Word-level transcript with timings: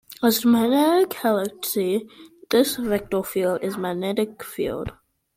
As 0.23 0.39
to 0.39 0.47
magnetic 0.47 1.11
helicity, 1.11 2.09
this 2.49 2.77
"vector 2.77 3.21
field" 3.21 3.59
is 3.63 3.77
magnetic 3.77 4.41
field. 4.43 4.93